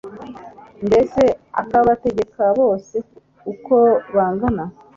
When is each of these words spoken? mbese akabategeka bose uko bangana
mbese 0.85 1.21
akabategeka 1.61 2.43
bose 2.59 2.95
uko 3.51 3.75
bangana 4.15 4.63